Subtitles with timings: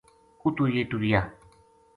[0.43, 1.21] اُتو یہ ٹُریا